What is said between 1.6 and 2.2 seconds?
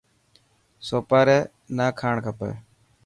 نا کاڻ